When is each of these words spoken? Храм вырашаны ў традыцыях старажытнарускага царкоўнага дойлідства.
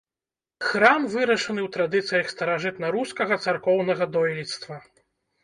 Храм 0.69 1.01
вырашаны 1.15 1.61
ў 1.67 1.73
традыцыях 1.75 2.31
старажытнарускага 2.35 3.39
царкоўнага 3.45 4.03
дойлідства. 4.17 4.81